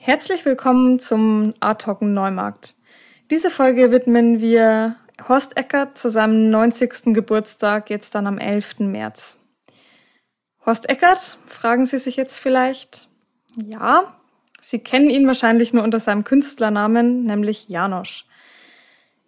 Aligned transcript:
Herzlich 0.00 0.44
willkommen 0.44 1.00
zum 1.00 1.54
Art 1.58 1.82
Talken 1.82 2.14
Neumarkt. 2.14 2.76
Diese 3.32 3.50
Folge 3.50 3.90
widmen 3.90 4.40
wir 4.40 4.94
Horst 5.28 5.56
Eckert 5.56 5.98
zu 5.98 6.08
seinem 6.08 6.50
90. 6.50 7.12
Geburtstag, 7.12 7.90
jetzt 7.90 8.14
dann 8.14 8.28
am 8.28 8.38
11. 8.38 8.78
März. 8.78 9.44
Horst 10.64 10.88
Eckert, 10.88 11.36
fragen 11.46 11.84
Sie 11.84 11.98
sich 11.98 12.16
jetzt 12.16 12.38
vielleicht? 12.38 13.08
Ja, 13.56 14.14
Sie 14.60 14.78
kennen 14.78 15.10
ihn 15.10 15.26
wahrscheinlich 15.26 15.72
nur 15.72 15.82
unter 15.82 16.00
seinem 16.00 16.22
Künstlernamen, 16.22 17.24
nämlich 17.24 17.68
Janosch. 17.68 18.24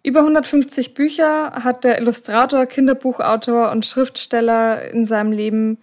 Über 0.03 0.21
150 0.21 0.93
Bücher 0.93 1.51
hat 1.63 1.83
der 1.83 1.99
Illustrator, 1.99 2.65
Kinderbuchautor 2.65 3.71
und 3.71 3.85
Schriftsteller 3.85 4.89
in 4.89 5.05
seinem 5.05 5.33
Leben 5.33 5.79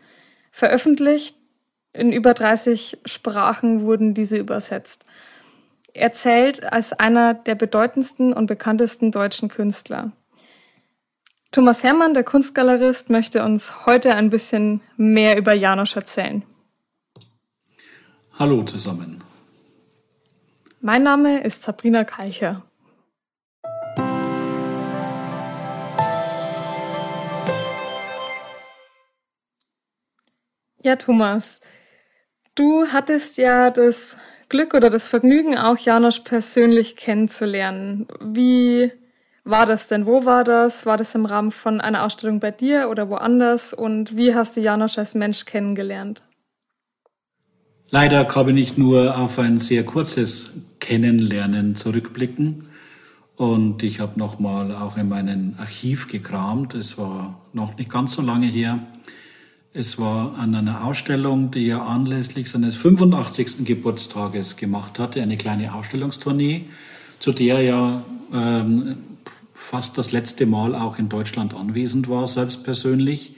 veröffentlicht. 0.50 1.37
In 1.98 2.12
über 2.12 2.32
30 2.32 2.98
Sprachen 3.06 3.82
wurden 3.82 4.14
diese 4.14 4.36
übersetzt. 4.36 5.04
Er 5.94 6.12
zählt 6.12 6.62
als 6.62 6.92
einer 6.92 7.34
der 7.34 7.56
bedeutendsten 7.56 8.32
und 8.32 8.46
bekanntesten 8.46 9.10
deutschen 9.10 9.48
Künstler. 9.48 10.12
Thomas 11.50 11.82
Hermann, 11.82 12.14
der 12.14 12.22
Kunstgalerist, 12.22 13.10
möchte 13.10 13.42
uns 13.42 13.84
heute 13.84 14.14
ein 14.14 14.30
bisschen 14.30 14.80
mehr 14.96 15.36
über 15.36 15.54
Janosch 15.54 15.96
erzählen. 15.96 16.44
Hallo 18.38 18.62
zusammen. 18.62 19.24
Mein 20.80 21.02
Name 21.02 21.42
ist 21.42 21.64
Sabrina 21.64 22.04
Keicher. 22.04 22.62
Ja, 30.80 30.94
Thomas, 30.94 31.60
du 32.58 32.86
hattest 32.88 33.38
ja 33.38 33.70
das 33.70 34.16
Glück 34.48 34.74
oder 34.74 34.90
das 34.90 35.08
Vergnügen, 35.08 35.56
auch 35.56 35.78
Janosch 35.78 36.20
persönlich 36.20 36.96
kennenzulernen. 36.96 38.06
Wie 38.20 38.90
war 39.44 39.66
das 39.66 39.88
denn? 39.88 40.06
Wo 40.06 40.24
war 40.24 40.44
das? 40.44 40.86
War 40.86 40.96
das 40.96 41.14
im 41.14 41.26
Rahmen 41.26 41.50
von 41.50 41.80
einer 41.80 42.04
Ausstellung 42.04 42.40
bei 42.40 42.50
dir 42.50 42.88
oder 42.90 43.08
woanders? 43.08 43.72
Und 43.72 44.16
wie 44.16 44.34
hast 44.34 44.56
du 44.56 44.60
Janosch 44.60 44.98
als 44.98 45.14
Mensch 45.14 45.44
kennengelernt? 45.44 46.22
Leider 47.90 48.24
kann 48.24 48.56
ich 48.56 48.76
nur 48.76 49.16
auf 49.16 49.38
ein 49.38 49.58
sehr 49.58 49.84
kurzes 49.84 50.52
Kennenlernen 50.80 51.76
zurückblicken. 51.76 52.68
Und 53.36 53.82
ich 53.82 54.00
habe 54.00 54.18
nochmal 54.18 54.74
auch 54.74 54.96
in 54.96 55.08
meinem 55.08 55.54
Archiv 55.58 56.08
gekramt. 56.08 56.74
Es 56.74 56.98
war 56.98 57.40
noch 57.52 57.76
nicht 57.78 57.90
ganz 57.90 58.14
so 58.14 58.22
lange 58.22 58.46
her. 58.46 58.80
Es 59.74 59.98
war 59.98 60.38
an 60.38 60.54
einer 60.54 60.84
Ausstellung, 60.84 61.50
die 61.50 61.68
er 61.68 61.82
anlässlich 61.86 62.48
seines 62.48 62.76
85. 62.76 63.66
Geburtstages 63.66 64.56
gemacht 64.56 64.98
hatte, 64.98 65.20
eine 65.20 65.36
kleine 65.36 65.74
Ausstellungstournee, 65.74 66.64
zu 67.18 67.32
der 67.32 67.58
er 67.58 68.02
ähm, 68.32 68.96
fast 69.52 69.98
das 69.98 70.10
letzte 70.10 70.46
Mal 70.46 70.74
auch 70.74 70.98
in 70.98 71.10
Deutschland 71.10 71.54
anwesend 71.54 72.08
war, 72.08 72.26
selbst 72.26 72.64
persönlich. 72.64 73.34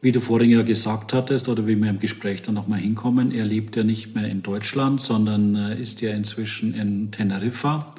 Wie 0.00 0.12
du 0.12 0.20
vorhin 0.20 0.50
ja 0.50 0.62
gesagt 0.62 1.12
hattest, 1.12 1.48
oder 1.48 1.66
wie 1.66 1.74
wir 1.74 1.90
im 1.90 1.98
Gespräch 1.98 2.42
dann 2.42 2.54
nochmal 2.54 2.78
hinkommen, 2.78 3.32
er 3.32 3.44
lebt 3.46 3.74
ja 3.74 3.82
nicht 3.82 4.14
mehr 4.14 4.28
in 4.28 4.44
Deutschland, 4.44 5.00
sondern 5.00 5.56
äh, 5.56 5.80
ist 5.80 6.02
ja 6.02 6.12
inzwischen 6.12 6.72
in 6.72 7.10
Teneriffa. 7.10 7.94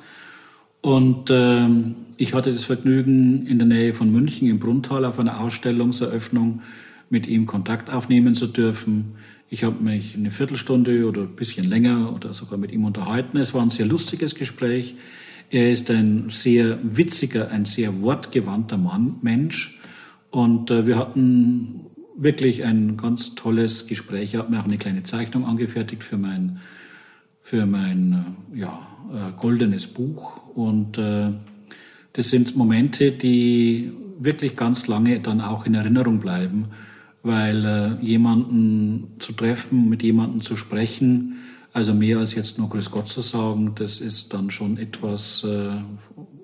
Und 0.79 1.29
äh, 1.29 1.67
ich 2.15 2.33
hatte 2.33 2.53
das 2.53 2.63
Vergnügen, 2.63 3.45
in 3.47 3.59
der 3.59 3.67
Nähe 3.67 3.93
von 3.93 4.09
München 4.09 4.47
im 4.47 4.59
Brunntal 4.59 5.03
auf 5.03 5.19
einer 5.19 5.41
Ausstellungseröffnung 5.41 6.61
mit 7.09 7.27
ihm 7.27 7.45
Kontakt 7.45 7.91
aufnehmen 7.91 8.35
zu 8.35 8.47
dürfen. 8.47 9.15
Ich 9.49 9.63
habe 9.63 9.81
mich 9.81 10.15
eine 10.15 10.31
Viertelstunde 10.31 11.07
oder 11.07 11.21
ein 11.21 11.35
bisschen 11.35 11.69
länger 11.69 12.13
oder 12.13 12.33
sogar 12.33 12.57
mit 12.57 12.71
ihm 12.71 12.83
unterhalten. 12.83 13.37
Es 13.37 13.53
war 13.53 13.61
ein 13.61 13.69
sehr 13.69 13.85
lustiges 13.85 14.35
Gespräch. 14.35 14.95
Er 15.49 15.71
ist 15.71 15.89
ein 15.89 16.29
sehr 16.29 16.77
witziger, 16.83 17.49
ein 17.51 17.63
sehr 17.63 18.01
wortgewandter 18.01 18.77
Mann, 18.77 19.15
Mensch. 19.21 19.79
Und 20.29 20.69
äh, 20.69 20.85
wir 20.85 20.97
hatten 20.97 21.85
wirklich 22.17 22.65
ein 22.65 22.97
ganz 22.97 23.35
tolles 23.35 23.87
Gespräch. 23.87 24.33
Er 24.33 24.41
hat 24.41 24.49
mir 24.49 24.59
auch 24.59 24.65
eine 24.65 24.77
kleine 24.77 25.03
Zeichnung 25.03 25.45
angefertigt 25.45 26.03
für 26.03 26.17
mein, 26.17 26.59
für 27.41 27.65
mein 27.65 28.25
äh, 28.53 28.59
ja, 28.59 28.79
äh, 29.13 29.31
goldenes 29.39 29.87
Buch. 29.87 30.41
Und 30.53 30.97
äh, 30.97 31.31
das 32.11 32.29
sind 32.29 32.57
Momente, 32.57 33.13
die 33.13 33.93
wirklich 34.19 34.57
ganz 34.57 34.87
lange 34.87 35.21
dann 35.21 35.39
auch 35.39 35.65
in 35.65 35.75
Erinnerung 35.75 36.19
bleiben 36.19 36.65
weil 37.27 37.65
äh, 37.65 38.05
jemanden 38.05 39.19
zu 39.19 39.33
treffen, 39.33 39.89
mit 39.89 40.01
jemandem 40.01 40.41
zu 40.41 40.55
sprechen, 40.55 41.37
also 41.73 41.93
mehr 41.93 42.17
als 42.17 42.33
jetzt 42.33 42.57
nur 42.57 42.69
Grüß 42.69 42.89
Gott 42.89 43.07
zu 43.07 43.21
sagen, 43.21 43.75
das 43.75 43.99
ist 43.99 44.33
dann 44.33 44.49
schon 44.49 44.77
etwas 44.77 45.43
äh, 45.43 45.77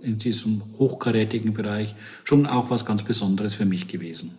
in 0.04 0.20
diesem 0.20 0.62
hochkarätigen 0.78 1.54
Bereich 1.54 1.96
schon 2.24 2.46
auch 2.46 2.70
was 2.70 2.86
ganz 2.86 3.04
Besonderes 3.04 3.56
für 3.56 3.66
mich 3.66 3.88
gewesen. 3.88 4.38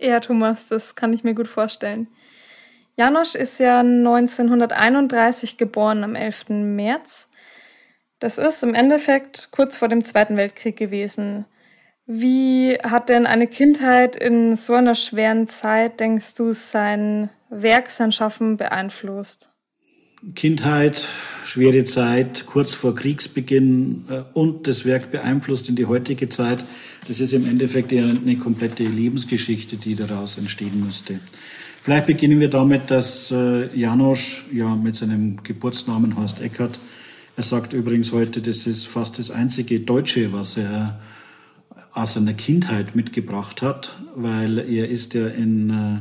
Ja, 0.00 0.20
Thomas, 0.20 0.68
das 0.68 0.94
kann 0.96 1.12
ich 1.12 1.24
mir 1.24 1.34
gut 1.34 1.48
vorstellen. 1.48 2.08
Janosch 2.96 3.36
ist 3.36 3.60
ja 3.60 3.80
1931 3.80 5.56
geboren 5.56 6.02
am 6.02 6.16
11. 6.16 6.48
März. 6.48 7.28
Das 8.18 8.38
ist 8.38 8.64
im 8.64 8.74
Endeffekt 8.74 9.50
kurz 9.52 9.76
vor 9.76 9.86
dem 9.86 10.02
Zweiten 10.02 10.36
Weltkrieg 10.36 10.76
gewesen. 10.76 11.44
Wie 12.10 12.78
hat 12.82 13.10
denn 13.10 13.26
eine 13.26 13.46
Kindheit 13.46 14.16
in 14.16 14.56
so 14.56 14.72
einer 14.72 14.94
schweren 14.94 15.46
Zeit, 15.46 16.00
denkst 16.00 16.32
du, 16.36 16.54
sein 16.54 17.28
Werk, 17.50 17.90
sein 17.90 18.12
Schaffen 18.12 18.56
beeinflusst? 18.56 19.50
Kindheit, 20.34 21.06
schwere 21.44 21.84
Zeit, 21.84 22.46
kurz 22.46 22.72
vor 22.72 22.94
Kriegsbeginn 22.94 24.04
äh, 24.08 24.22
und 24.32 24.66
das 24.66 24.86
Werk 24.86 25.10
beeinflusst 25.10 25.68
in 25.68 25.76
die 25.76 25.84
heutige 25.84 26.30
Zeit. 26.30 26.60
Das 27.06 27.20
ist 27.20 27.34
im 27.34 27.46
Endeffekt 27.46 27.92
eine 27.92 28.36
komplette 28.38 28.84
Lebensgeschichte, 28.84 29.76
die 29.76 29.94
daraus 29.94 30.38
entstehen 30.38 30.82
müsste. 30.82 31.20
Vielleicht 31.82 32.06
beginnen 32.06 32.40
wir 32.40 32.48
damit, 32.48 32.90
dass 32.90 33.30
äh, 33.30 33.66
Janosch 33.78 34.46
ja 34.50 34.74
mit 34.74 34.96
seinem 34.96 35.42
Geburtsnamen 35.42 36.16
Horst 36.16 36.40
Eckert, 36.40 36.78
er 37.36 37.42
sagt 37.42 37.74
übrigens 37.74 38.12
heute, 38.12 38.40
das 38.40 38.66
ist 38.66 38.86
fast 38.86 39.18
das 39.18 39.30
einzige 39.30 39.80
Deutsche, 39.80 40.32
was 40.32 40.56
er 40.56 40.98
aus 41.92 42.14
seiner 42.14 42.34
Kindheit 42.34 42.94
mitgebracht 42.94 43.62
hat, 43.62 43.96
weil 44.14 44.58
er 44.58 44.88
ist 44.88 45.14
ja 45.14 45.26
in 45.26 45.70
äh, 45.70 45.98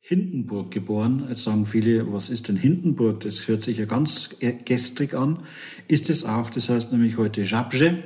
Hindenburg 0.00 0.70
geboren. 0.70 1.24
Jetzt 1.28 1.44
sagen 1.44 1.66
viele, 1.66 2.12
was 2.12 2.30
ist 2.30 2.48
denn 2.48 2.56
Hindenburg? 2.56 3.20
Das 3.20 3.46
hört 3.46 3.62
sich 3.62 3.78
ja 3.78 3.84
ganz 3.84 4.36
gestrig 4.64 5.14
an. 5.14 5.40
Ist 5.86 6.08
es 6.10 6.24
auch, 6.24 6.50
das 6.50 6.68
heißt 6.68 6.92
nämlich 6.92 7.18
heute 7.18 7.44
Żabrze 7.44 7.98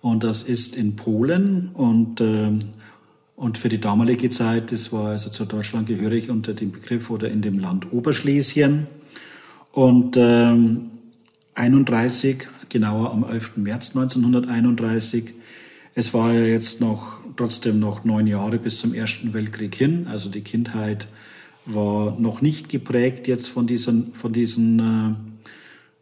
und 0.00 0.24
das 0.24 0.42
ist 0.42 0.76
in 0.76 0.96
Polen 0.96 1.68
und 1.74 2.20
äh, 2.20 2.50
und 3.40 3.56
für 3.56 3.70
die 3.70 3.80
damalige 3.80 4.28
Zeit, 4.28 4.70
das 4.70 4.92
war 4.92 5.12
also 5.12 5.30
zu 5.30 5.46
Deutschland 5.46 5.88
gehörig 5.88 6.28
unter 6.28 6.52
dem 6.52 6.72
Begriff 6.72 7.08
oder 7.08 7.30
in 7.30 7.40
dem 7.40 7.58
Land 7.58 7.90
Oberschlesien. 7.90 8.86
Und 9.72 10.14
ähm, 10.18 10.90
31, 11.54 12.46
genauer 12.68 13.10
am 13.10 13.24
11. 13.24 13.56
März 13.56 13.96
1931, 13.96 15.32
es 15.94 16.14
war 16.14 16.32
ja 16.32 16.44
jetzt 16.44 16.80
noch 16.80 17.18
trotzdem 17.36 17.78
noch 17.78 18.04
neun 18.04 18.26
Jahre 18.26 18.58
bis 18.58 18.78
zum 18.78 18.94
Ersten 18.94 19.34
Weltkrieg 19.34 19.74
hin. 19.74 20.06
Also 20.08 20.30
die 20.30 20.42
Kindheit 20.42 21.08
war 21.66 22.18
noch 22.18 22.40
nicht 22.42 22.68
geprägt 22.68 23.28
jetzt 23.28 23.48
von 23.48 23.66
diesen, 23.66 24.14
von 24.14 24.32
diesen 24.32 24.78
äh, 24.78 25.14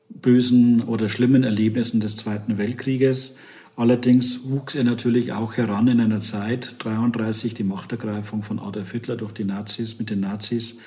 bösen 0.08 0.82
oder 0.82 1.08
schlimmen 1.08 1.44
Erlebnissen 1.44 2.00
des 2.00 2.16
Zweiten 2.16 2.58
Weltkrieges. 2.58 3.34
Allerdings 3.76 4.48
wuchs 4.48 4.74
er 4.74 4.84
natürlich 4.84 5.32
auch 5.32 5.56
heran 5.56 5.86
in 5.86 6.00
einer 6.00 6.20
Zeit, 6.20 6.74
33, 6.80 7.54
die 7.54 7.64
Machtergreifung 7.64 8.42
von 8.42 8.58
Adolf 8.58 8.90
Hitler 8.90 9.16
durch 9.16 9.32
die 9.32 9.44
Nazis, 9.44 9.98
mit 9.98 10.10
den 10.10 10.20
Nazis. 10.20 10.78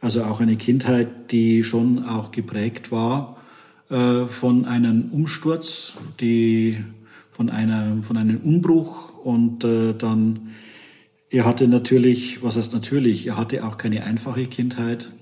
Also 0.00 0.22
auch 0.24 0.40
eine 0.40 0.56
Kindheit, 0.56 1.32
die 1.32 1.64
schon 1.64 2.04
auch 2.04 2.30
geprägt 2.30 2.92
war 2.92 3.36
äh, 3.90 4.26
von 4.26 4.64
einem 4.64 5.10
Umsturz, 5.10 5.94
die 6.20 6.84
von, 7.30 7.50
einer, 7.50 8.02
von 8.02 8.16
einem 8.16 8.38
Umbruch 8.38 9.24
und 9.24 9.64
äh, 9.64 9.94
dann, 9.94 10.50
er 11.30 11.44
hatte 11.44 11.68
natürlich, 11.68 12.42
was 12.42 12.56
heißt 12.56 12.72
natürlich, 12.72 13.26
er 13.26 13.36
hatte 13.36 13.64
auch 13.64 13.76
keine 13.76 14.04
einfache 14.04 14.46
Kindheit. 14.46 15.12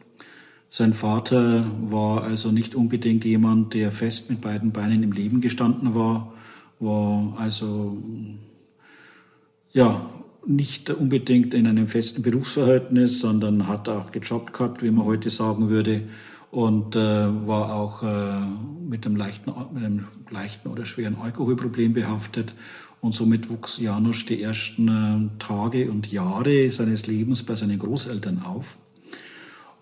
Sein 0.70 0.92
Vater 0.92 1.70
war 1.82 2.24
also 2.24 2.50
nicht 2.50 2.74
unbedingt 2.74 3.24
jemand, 3.24 3.74
der 3.74 3.90
fest 3.90 4.30
mit 4.30 4.40
beiden 4.40 4.72
Beinen 4.72 5.02
im 5.02 5.12
Leben 5.12 5.40
gestanden 5.40 5.94
war, 5.94 6.32
war 6.80 7.36
also 7.38 7.96
ja 9.72 10.08
nicht 10.46 10.90
unbedingt 10.90 11.54
in 11.54 11.66
einem 11.66 11.88
festen 11.88 12.22
Berufsverhältnis, 12.22 13.20
sondern 13.20 13.68
hat 13.68 13.88
auch 13.88 14.10
gejobbt 14.10 14.52
gehabt, 14.52 14.82
wie 14.82 14.90
man 14.90 15.04
heute 15.04 15.30
sagen 15.30 15.68
würde 15.68 16.02
und 16.50 16.96
äh, 16.96 16.98
war 17.46 17.74
auch 17.74 18.02
äh, 18.02 18.40
mit, 18.88 19.04
einem 19.04 19.16
leichten, 19.16 19.52
mit 19.72 19.84
einem 19.84 20.06
leichten 20.30 20.68
oder 20.68 20.84
schweren 20.84 21.16
Alkoholproblem 21.16 21.92
behaftet. 21.92 22.54
Und 23.00 23.14
somit 23.14 23.48
wuchs 23.48 23.78
Janusz 23.78 24.26
die 24.26 24.42
ersten 24.42 24.88
äh, 24.88 25.38
Tage 25.38 25.90
und 25.90 26.10
Jahre 26.10 26.70
seines 26.70 27.06
Lebens 27.06 27.44
bei 27.44 27.54
seinen 27.54 27.78
Großeltern 27.78 28.42
auf. 28.42 28.76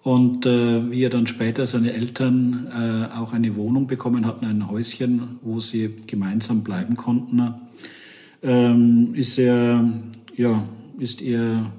Und 0.03 0.47
äh, 0.47 0.91
wie 0.91 1.03
er 1.03 1.11
dann 1.11 1.27
später 1.27 1.67
seine 1.67 1.93
Eltern 1.93 2.69
äh, 2.71 3.17
auch 3.17 3.33
eine 3.33 3.57
Wohnung 3.57 3.87
bekommen 3.87 4.27
hatten, 4.27 4.45
ein 4.45 4.71
Häuschen, 4.71 5.39
wo 5.43 5.59
sie 5.61 5.97
gemeinsam 6.07 6.63
bleiben 6.63 6.97
konnten, 6.97 7.55
ähm, 8.43 9.15
ist 9.15 9.39
er, 9.39 9.85
ja, 10.37 10.63
ist 10.99 11.23
er 11.23 11.73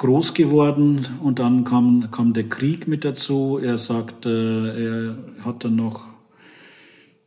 groß 0.00 0.32
geworden 0.32 1.06
und 1.22 1.38
dann 1.38 1.64
kam, 1.64 2.10
kam 2.10 2.32
der 2.32 2.48
Krieg 2.48 2.88
mit 2.88 3.04
dazu. 3.04 3.60
Er 3.62 3.76
sagt, 3.76 4.24
äh, 4.24 4.30
er 4.30 5.16
hat 5.44 5.62
dann 5.64 5.76
noch, 5.76 6.06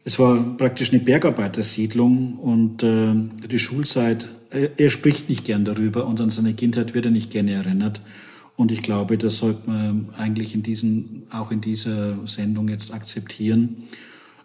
es 0.04 0.18
war 0.18 0.58
praktisch 0.58 0.92
eine 0.92 1.00
Bergarbeitersiedlung 1.00 2.34
und 2.40 2.82
äh, 2.82 3.14
die 3.48 3.60
Schulzeit, 3.60 4.28
er, 4.50 4.90
spricht 4.90 5.30
nicht 5.30 5.46
gern 5.46 5.66
darüber 5.66 6.08
und 6.08 6.20
an 6.20 6.32
seine 6.32 6.54
Kindheit 6.56 6.96
wird 6.96 7.06
er 7.06 7.12
nicht 7.12 7.32
gerne 7.32 7.54
erinnert. 7.54 8.02
Und 8.56 8.72
ich 8.72 8.82
glaube, 8.82 9.18
das 9.18 9.38
sollte 9.38 9.70
man 9.70 10.10
eigentlich 10.18 10.56
in 10.56 10.64
diesen, 10.64 11.24
auch 11.32 11.52
in 11.52 11.62
dieser 11.62 12.28
Sendung 12.28 12.70
jetzt 12.70 12.94
akzeptieren. 12.94 13.84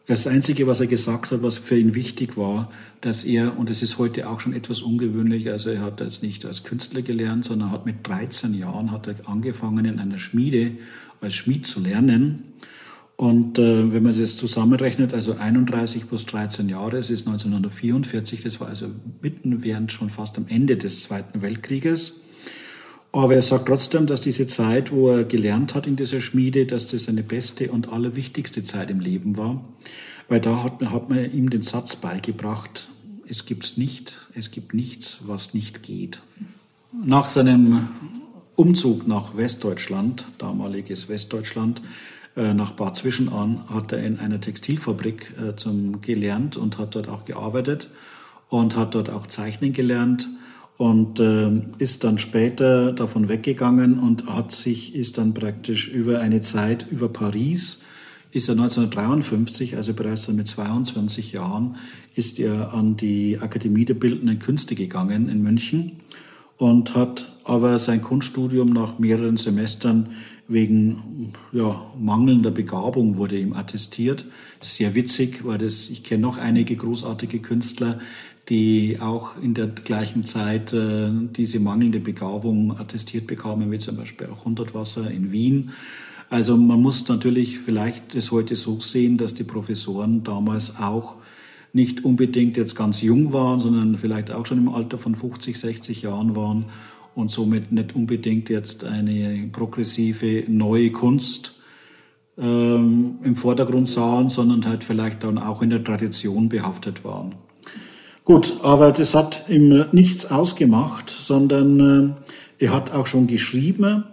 Das 0.09 0.27
Einzige, 0.27 0.67
was 0.67 0.81
er 0.81 0.87
gesagt 0.87 1.33
hat, 1.33 1.43
was 1.43 1.59
für 1.59 1.77
ihn 1.77 1.95
wichtig 1.95 2.39
war, 2.39 2.73
dass 3.03 3.25
er, 3.25 3.59
und 3.59 3.69
es 3.69 3.83
ist 3.83 3.99
heute 3.99 4.27
auch 4.31 4.41
schon 4.41 4.55
etwas 4.55 4.81
ungewöhnlich, 4.81 5.51
also 5.51 5.69
er 5.69 5.83
hat 5.83 6.01
jetzt 6.01 6.23
nicht 6.23 6.47
als 6.47 6.65
Künstler 6.65 7.03
gelernt, 7.03 7.45
sondern 7.45 7.71
hat 7.71 7.85
mit 7.85 8.09
13 8.09 8.55
Jahren 8.55 8.91
hat 8.91 9.07
er 9.07 9.17
angefangen 9.27 9.85
in 9.85 9.99
einer 9.99 10.17
Schmiede 10.17 10.73
als 11.21 11.35
Schmied 11.35 11.67
zu 11.67 11.81
lernen. 11.81 12.55
Und 13.17 13.59
äh, 13.59 13.93
wenn 13.93 14.03
man 14.03 14.19
das 14.19 14.39
zusammenrechnet, 14.39 15.13
also 15.13 15.37
31 15.37 16.09
plus 16.09 16.25
13 16.25 16.71
Jahre, 16.71 16.97
es 16.97 17.11
ist 17.11 17.27
1944, 17.27 18.43
das 18.43 18.61
war 18.61 18.69
also 18.69 18.87
mitten 19.21 19.63
während 19.63 19.93
schon 19.93 20.09
fast 20.09 20.39
am 20.39 20.47
Ende 20.49 20.79
des 20.79 21.03
Zweiten 21.03 21.43
Weltkrieges. 21.43 22.23
Aber 23.13 23.35
er 23.35 23.43
sagt 23.43 23.67
trotzdem, 23.69 24.07
dass 24.07 24.21
diese 24.21 24.47
Zeit, 24.47 24.93
wo 24.93 25.09
er 25.09 25.25
gelernt 25.25 25.75
hat 25.75 25.87
in 25.87 25.97
dieser 25.97 26.21
Schmiede, 26.21 26.67
dass 26.67 26.87
das 26.87 27.05
seine 27.05 27.23
beste 27.23 27.71
und 27.71 27.91
allerwichtigste 27.91 28.63
Zeit 28.65 28.91
im 28.91 29.01
Leben 29.01 29.37
war. 29.37 29.65
Weil 30.29 30.41
da 30.41 30.63
hat, 30.63 30.83
hat 30.91 31.09
man 31.09 31.33
ihm 31.33 31.49
den 31.49 31.63
Satz 31.63 31.97
beigebracht, 31.97 32.89
es 33.27 33.47
gibt 33.47 33.79
nicht, 33.79 34.19
es 34.35 34.51
gibt 34.51 34.75
nichts, 34.75 35.21
was 35.27 35.55
nicht 35.55 35.83
geht. 35.83 36.23
Nach 36.93 37.29
seinem 37.29 37.89
Umzug 38.57 39.07
nach 39.07 39.37
Westdeutschland, 39.37 40.27
damaliges 40.39 41.09
Westdeutschland, 41.09 41.81
äh, 42.37 42.55
nach 42.55 42.73
Bad 42.73 42.97
Zwischenahn, 42.97 43.61
hat 43.71 43.93
er 43.93 44.03
in 44.03 44.19
einer 44.19 44.41
Textilfabrik 44.41 45.33
äh, 45.39 45.57
zum 45.57 46.01
gelernt 46.01 46.57
und 46.57 46.79
hat 46.79 46.95
dort 46.95 47.09
auch 47.09 47.25
gearbeitet 47.25 47.89
und 48.49 48.77
hat 48.77 48.95
dort 48.95 49.11
auch 49.11 49.27
Zeichnen 49.27 49.73
gelernt 49.73 50.29
und 50.79 51.19
äh, 51.19 51.51
ist 51.79 52.05
dann 52.05 52.19
später 52.19 52.93
davon 52.93 53.29
weggegangen 53.29 53.99
und 53.99 54.27
hat 54.27 54.53
sich, 54.53 54.95
ist 54.95 55.19
dann 55.19 55.35
praktisch 55.35 55.89
über 55.89 56.21
eine 56.21 56.41
Zeit 56.41 56.87
über 56.91 57.09
Paris, 57.09 57.83
ist 58.31 58.49
er 58.49 58.53
1953, 58.53 59.77
also 59.77 59.93
bereits 59.93 60.27
dann 60.27 60.37
mit 60.37 60.47
22 60.47 61.33
Jahren, 61.33 61.77
ist 62.15 62.39
er 62.39 62.75
an 62.75 62.97
die 62.97 63.39
Akademie 63.41 63.85
der 63.85 63.95
Bildenden 63.95 64.39
Künste 64.39 64.77
gegangen 64.77 65.29
in 65.29 65.43
München 65.43 66.01
und 66.59 66.95
hat 66.95 67.27
aber 67.45 67.79
sein 67.79 68.01
Kunststudium 68.01 68.69
nach 68.69 68.99
mehreren 68.99 69.37
Semestern 69.37 70.11
wegen 70.49 71.33
ja, 71.53 71.81
mangelnder 71.99 72.51
Begabung 72.51 73.17
wurde 73.17 73.39
ihm 73.39 73.53
attestiert. 73.53 74.25
Sehr 74.61 74.95
witzig, 74.95 75.45
weil 75.45 75.59
das, 75.59 75.91
ich 75.91 76.05
kenne 76.05 76.23
noch 76.23 76.39
einige 76.39 76.75
großartige 76.75 77.41
Künstler, 77.41 78.01
die 78.49 78.99
auch 79.01 79.33
in 79.43 79.55
der 79.55 79.67
gleichen 79.67 80.25
Zeit 80.25 80.73
äh, 80.73 81.11
diese 81.37 81.61
mangelnde 81.61 82.01
Begabung 82.01 82.79
attestiert 82.79 83.27
bekamen, 83.27 83.71
wie 83.71 83.79
zum 83.79 83.97
Beispiel 83.97 84.29
auch 84.29 84.45
Hundertwasser 84.45 85.11
in 85.11 85.33
Wien. 85.33 85.71
Also 86.31 86.57
man 86.57 86.81
muss 86.81 87.09
natürlich 87.09 87.59
vielleicht 87.59 88.15
das 88.15 88.31
heute 88.31 88.57
so 88.57 88.81
sehen, 88.81 89.17
dass 89.17 89.35
die 89.35 89.45
Professoren 89.45 90.25
damals 90.25 90.79
auch 90.79 91.17
nicht 91.73 92.05
unbedingt 92.05 92.57
jetzt 92.57 92.75
ganz 92.75 93.03
jung 93.03 93.33
waren, 93.33 93.61
sondern 93.61 93.99
vielleicht 93.99 94.31
auch 94.31 94.47
schon 94.47 94.59
im 94.59 94.69
Alter 94.69 94.99
von 94.99 95.15
50, 95.15 95.59
60 95.59 96.03
Jahren 96.03 96.35
waren 96.35 96.67
und 97.15 97.31
somit 97.31 97.73
nicht 97.73 97.95
unbedingt 97.95 98.49
jetzt 98.49 98.85
eine 98.85 99.49
progressive 99.53 100.45
neue 100.49 100.91
Kunst 100.93 101.61
ähm, 102.39 103.19
im 103.23 103.37
Vordergrund 103.37 103.89
sahen, 103.89 104.31
sondern 104.31 104.65
halt 104.67 104.85
vielleicht 104.85 105.25
dann 105.25 105.39
auch 105.39 105.61
in 105.61 105.71
der 105.71 105.85
Tradition 105.85 106.49
behaftet 106.49 107.05
waren. 107.05 107.35
Gut, 108.29 108.57
aber 108.63 108.93
das 108.93 109.15
hat 109.15 109.49
ihm 109.49 109.87
nichts 109.93 110.31
ausgemacht, 110.31 111.09
sondern 111.09 112.19
äh, 112.59 112.67
er 112.67 112.75
hat 112.75 112.93
auch 112.93 113.07
schon 113.07 113.27
geschrieben 113.27 114.05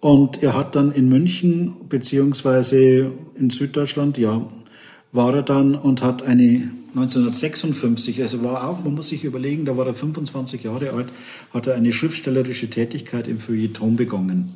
und 0.00 0.42
er 0.42 0.56
hat 0.56 0.74
dann 0.74 0.90
in 0.90 1.08
München 1.08 1.76
beziehungsweise 1.88 3.12
in 3.36 3.50
Süddeutschland, 3.50 4.18
ja, 4.18 4.42
war 5.12 5.34
er 5.34 5.42
dann 5.42 5.74
und 5.74 6.02
hat 6.02 6.22
eine 6.22 6.70
1956, 6.94 8.20
also 8.20 8.42
war 8.42 8.68
auch, 8.68 8.84
man 8.84 8.94
muss 8.94 9.08
sich 9.08 9.24
überlegen, 9.24 9.64
da 9.64 9.76
war 9.76 9.86
er 9.86 9.94
25 9.94 10.64
Jahre 10.64 10.90
alt, 10.90 11.08
hat 11.52 11.66
er 11.66 11.74
eine 11.74 11.92
schriftstellerische 11.92 12.68
Tätigkeit 12.68 13.28
im 13.28 13.38
Feuilleton 13.38 13.96
begonnen. 13.96 14.54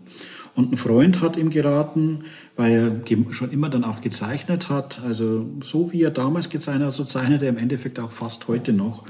Und 0.54 0.72
ein 0.72 0.76
Freund 0.78 1.20
hat 1.20 1.36
ihm 1.36 1.50
geraten, 1.50 2.24
weil 2.56 2.72
er 3.06 3.32
schon 3.32 3.50
immer 3.50 3.68
dann 3.68 3.84
auch 3.84 4.00
gezeichnet 4.00 4.70
hat, 4.70 5.02
also 5.02 5.46
so 5.60 5.92
wie 5.92 6.02
er 6.02 6.10
damals 6.10 6.48
gezeichnet 6.48 6.86
hat, 6.86 6.94
so 6.94 7.04
zeichnet 7.04 7.42
er 7.42 7.50
im 7.50 7.58
Endeffekt 7.58 8.00
auch 8.00 8.12
fast 8.12 8.48
heute 8.48 8.72
noch, 8.72 9.04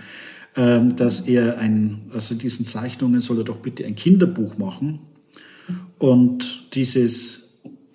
ähm, 0.56 0.96
dass 0.96 1.20
er 1.20 1.58
ein, 1.58 2.02
also 2.12 2.34
diesen 2.34 2.64
Zeichnungen 2.64 3.20
soll 3.20 3.38
er 3.38 3.44
doch 3.44 3.58
bitte 3.58 3.84
ein 3.84 3.94
Kinderbuch 3.94 4.58
machen. 4.58 4.98
Und 5.98 6.74
dieses 6.74 7.45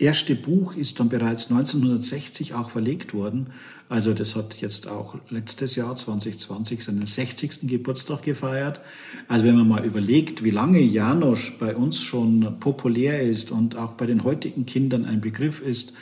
erste 0.01 0.35
Buch 0.35 0.75
ist 0.75 0.99
dann 0.99 1.09
bereits 1.09 1.49
1960 1.51 2.53
auch 2.53 2.69
verlegt 2.69 3.13
worden. 3.13 3.47
Also 3.89 4.13
das 4.13 4.35
hat 4.35 4.61
jetzt 4.61 4.87
auch 4.87 5.15
letztes 5.29 5.75
Jahr 5.75 5.95
2020 5.95 6.83
seinen 6.83 7.05
60. 7.05 7.67
Geburtstag 7.67 8.23
gefeiert. 8.23 8.81
Also 9.27 9.45
wenn 9.45 9.55
man 9.55 9.67
mal 9.67 9.85
überlegt, 9.85 10.43
wie 10.43 10.49
lange 10.49 10.79
Janosch 10.79 11.57
bei 11.59 11.75
uns 11.75 12.01
schon 12.01 12.59
populär 12.59 13.21
ist 13.21 13.51
und 13.51 13.75
auch 13.75 13.93
bei 13.93 14.05
den 14.05 14.23
heutigen 14.23 14.65
Kindern 14.65 15.05
ein 15.05 15.19
Begriff 15.19 15.61
ist 15.61 15.93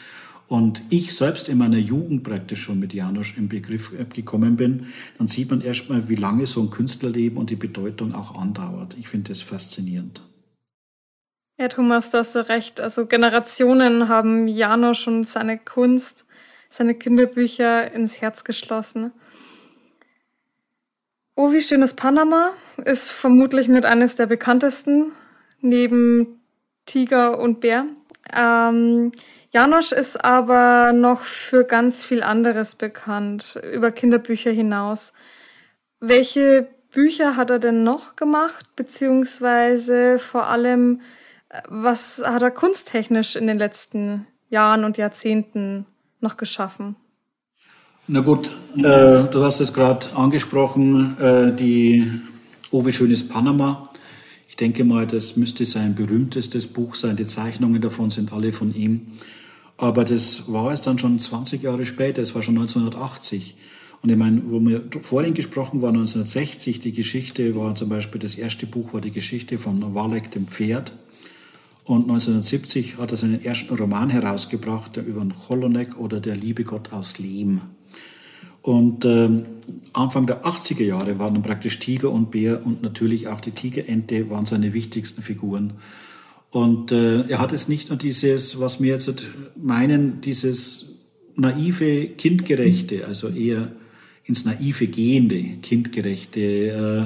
und 0.48 0.82
ich 0.90 1.16
selbst 1.16 1.50
in 1.50 1.58
meiner 1.58 1.78
Jugend 1.78 2.24
praktisch 2.24 2.62
schon 2.62 2.80
mit 2.80 2.94
Janosch 2.94 3.36
im 3.38 3.50
Begriff 3.50 3.92
gekommen 4.14 4.56
bin, 4.56 4.88
dann 5.18 5.28
sieht 5.28 5.50
man 5.50 5.62
erstmal, 5.62 6.10
wie 6.10 6.16
lange 6.16 6.46
so 6.46 6.62
ein 6.62 6.70
Künstlerleben 6.70 7.38
und 7.38 7.50
die 7.50 7.56
Bedeutung 7.56 8.14
auch 8.14 8.40
andauert. 8.40 8.96
Ich 9.00 9.08
finde 9.08 9.30
das 9.30 9.42
faszinierend. 9.42 10.22
Ja, 11.60 11.68
Thomas, 11.68 12.10
da 12.10 12.20
hast 12.20 12.36
du 12.36 12.48
recht. 12.48 12.80
Also 12.80 13.06
Generationen 13.06 14.08
haben 14.08 14.48
Janosch 14.48 15.08
und 15.08 15.28
seine 15.28 15.58
Kunst 15.58 16.24
seine 16.70 16.96
Kinderbücher 16.96 17.92
ins 17.92 18.22
Herz 18.22 18.46
geschlossen. 18.46 19.12
Oh, 21.36 21.52
wie 21.52 21.62
schön 21.62 21.82
ist 21.82 21.96
Panama 21.96 22.52
ist 22.86 23.12
vermutlich 23.12 23.68
mit 23.68 23.86
eines 23.86 24.16
der 24.16 24.28
bekanntesten, 24.28 25.12
neben 25.60 26.42
Tiger 26.86 27.40
und 27.40 27.60
Bär. 27.60 27.88
Ähm, 28.34 29.12
Janosch 29.52 29.92
ist 29.92 30.24
aber 30.24 30.94
noch 30.94 31.24
für 31.24 31.66
ganz 31.66 32.04
viel 32.04 32.24
anderes 32.24 32.76
bekannt, 32.76 33.60
über 33.74 33.92
Kinderbücher 33.92 34.52
hinaus. 34.52 35.12
Welche 36.00 36.70
Bücher 36.92 37.36
hat 37.36 37.50
er 37.50 37.60
denn 37.60 37.84
noch 37.84 38.16
gemacht, 38.16 38.66
beziehungsweise 38.78 40.20
vor 40.20 40.48
allem, 40.48 41.02
was 41.68 42.22
hat 42.24 42.42
er 42.42 42.52
kunsttechnisch 42.52 43.36
in 43.36 43.48
den 43.48 43.58
letzten 43.58 44.28
Jahren 44.50 44.84
und 44.84 44.98
Jahrzehnten 44.98 45.86
noch 46.22 46.38
geschaffen? 46.38 46.96
Na 48.08 48.22
gut, 48.22 48.52
äh, 48.78 49.28
du 49.28 49.44
hast 49.44 49.60
es 49.60 49.74
gerade 49.74 50.16
angesprochen, 50.16 51.18
äh, 51.20 51.54
die 51.54 52.22
Oh, 52.72 52.86
wie 52.86 52.94
schön 52.94 53.10
ist 53.10 53.30
Panama. 53.30 53.82
Ich 54.48 54.56
denke 54.56 54.84
mal, 54.84 55.08
das 55.08 55.38
müsste 55.38 55.66
sein 55.66 55.96
berühmtestes 55.96 56.68
Buch 56.68 56.94
sein. 56.94 57.16
Die 57.16 57.26
Zeichnungen 57.26 57.82
davon 57.82 58.12
sind 58.12 58.32
alle 58.32 58.54
von 58.54 58.76
ihm. 58.76 59.08
Aber 59.78 60.04
das 60.04 60.54
war 60.54 60.72
es 60.72 60.84
dann 60.84 61.00
schon 61.00 61.20
20 61.20 61.64
Jahre 61.64 61.86
später, 61.86 62.22
es 62.22 62.36
war 62.36 62.44
schon 62.44 62.60
1980. 62.60 63.56
Und 64.04 64.12
ich 64.12 64.18
meine, 64.18 64.44
wo 64.46 64.60
wir 64.60 64.84
vorhin 65.02 65.34
gesprochen 65.34 65.82
war, 65.82 65.90
1960, 65.90 66.80
die 66.80 66.92
Geschichte 66.92 67.56
war 67.56 67.74
zum 67.74 67.90
Beispiel, 67.90 68.22
das 68.22 68.36
erste 68.36 68.68
Buch 68.68 68.94
war 68.94 69.02
die 69.02 69.12
Geschichte 69.12 69.58
von 69.58 69.96
Walek, 69.96 70.30
dem 70.30 70.46
Pferd. 70.46 70.92
Und 71.90 72.04
1970 72.04 73.00
hat 73.00 73.10
er 73.10 73.18
seinen 73.18 73.44
ersten 73.44 73.74
Roman 73.74 74.12
herausgebracht 74.12 74.98
über 74.98 75.22
den 75.22 75.34
Cholonek 75.34 75.98
oder 75.98 76.20
Der 76.20 76.36
liebe 76.36 76.64
Gott 76.64 76.94
aus 76.94 77.18
Lehm. 77.18 77.62
Und 78.62 79.06
ähm, 79.06 79.48
Anfang 79.94 80.28
der 80.28 80.46
80er 80.46 80.84
Jahre 80.84 81.18
waren 81.18 81.34
dann 81.34 81.42
praktisch 81.42 81.80
Tiger 81.80 82.12
und 82.12 82.30
Bär 82.30 82.64
und 82.64 82.84
natürlich 82.84 83.28
auch 83.28 83.42
die 83.42 83.54
Tigerente 83.54 84.30
waren 84.30 84.46
seine 84.46 84.76
wichtigsten 84.76 85.24
Figuren. 85.24 85.74
Und 86.52 86.92
äh, 86.92 87.22
er 87.22 87.40
hat 87.40 87.54
es 87.54 87.68
nicht 87.68 87.90
nur 87.90 87.98
dieses, 87.98 88.60
was 88.60 88.80
wir 88.80 88.94
jetzt 88.94 89.26
meinen, 89.56 90.22
dieses 90.22 91.00
naive, 91.38 92.06
kindgerechte, 92.06 93.08
also 93.08 93.30
eher 93.30 93.72
ins 94.26 94.46
naive 94.46 94.86
gehende, 94.86 95.42
kindgerechte, 95.64 96.40
äh, 96.40 97.06